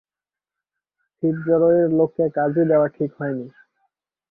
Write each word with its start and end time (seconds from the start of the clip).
ফিটজরয়ের 1.17 1.89
লোককে 1.97 2.25
কাজই 2.37 2.65
দেওয়া 2.71 2.87
ঠিক 2.95 3.11
হয়নি। 3.19 3.47